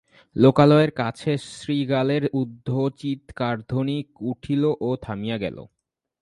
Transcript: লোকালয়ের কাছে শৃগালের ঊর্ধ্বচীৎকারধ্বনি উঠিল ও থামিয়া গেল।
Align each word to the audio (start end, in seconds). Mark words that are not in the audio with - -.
লোকালয়ের 0.35 0.91
কাছে 0.91 1.31
শৃগালের 1.51 2.23
ঊর্ধ্বচীৎকারধ্বনি 2.33 3.97
উঠিল 4.21 4.63
ও 4.79 4.89
থামিয়া 5.01 5.37
গেল। 5.37 5.57